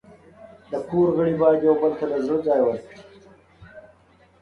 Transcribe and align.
د 0.69 0.71
کور 0.89 1.07
غړي 1.17 1.33
باید 1.41 1.59
یو 1.67 1.75
بل 1.81 1.91
ته 1.99 2.05
له 2.11 2.17
زړه 2.25 2.37
ځای 2.47 2.59
ورکړي. 2.63 2.97